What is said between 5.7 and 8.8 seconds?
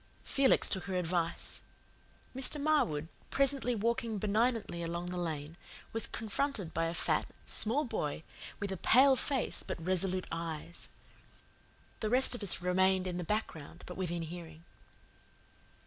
was confronted by a fat, small boy with a